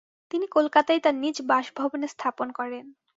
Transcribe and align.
তিনি 0.31 0.45
কলকাতায় 0.47 0.99
তার 0.99 1.15
নিজ 1.15 1.37
বাসভবনে 1.41 2.07
স্থাপন 2.07 2.47
করেন। 2.51 2.85